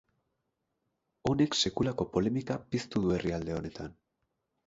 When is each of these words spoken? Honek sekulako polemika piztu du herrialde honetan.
Honek 1.31 1.57
sekulako 1.67 2.07
polemika 2.15 2.57
piztu 2.71 3.05
du 3.05 3.13
herrialde 3.17 3.57
honetan. 3.59 3.93